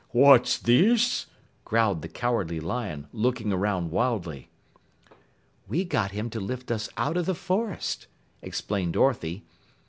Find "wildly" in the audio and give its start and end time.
3.91-4.49